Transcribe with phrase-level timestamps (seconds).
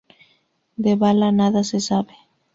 [0.77, 2.15] De Bala nada se sabe.